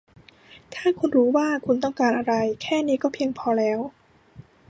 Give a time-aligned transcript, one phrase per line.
[0.73, 3.79] ถ้าคุณรู้ว่าคุณต้องการอะไร แค่นี้ก็เพียงพอแล้ว